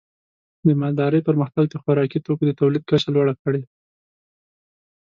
[0.65, 3.61] د مالدارۍ پرمختګ د خوراکي توکو د تولید کچه لوړه کړې.